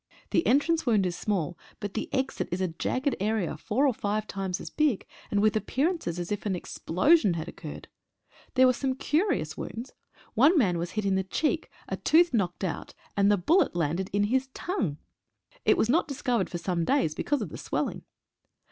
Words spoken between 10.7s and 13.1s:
was hit in the cheek, a tooth knocked out,